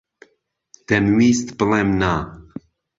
دەمویست 0.87 1.47
بڵێم 1.57 1.89
نا. 2.01 2.13